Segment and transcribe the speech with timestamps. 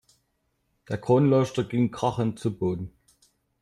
[0.89, 2.91] Der Kronleuchter ging krachend zu Boden.